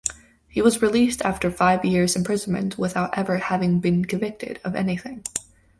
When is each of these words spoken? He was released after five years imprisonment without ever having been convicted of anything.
He 0.47 0.63
was 0.63 0.81
released 0.81 1.21
after 1.21 1.51
five 1.51 1.85
years 1.85 2.15
imprisonment 2.15 2.75
without 2.75 3.15
ever 3.15 3.37
having 3.37 3.79
been 3.79 4.03
convicted 4.03 4.59
of 4.63 4.73
anything. 4.73 5.23